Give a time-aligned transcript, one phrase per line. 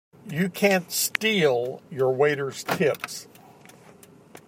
[0.31, 3.27] You can't steal your waiters' tips!